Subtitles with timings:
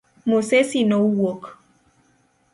[0.29, 1.41] Musesi nowuok